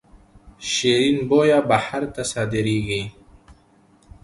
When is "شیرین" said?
0.71-1.17